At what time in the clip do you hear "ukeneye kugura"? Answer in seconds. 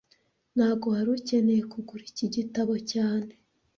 1.17-2.03